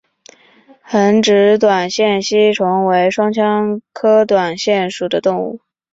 [0.83, 5.61] 横殖短腺吸虫为双腔科短腺属的动物。